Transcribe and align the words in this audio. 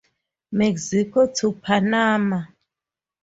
Mexico 0.51 1.27
to 1.27 1.53
Panama. 1.63 2.39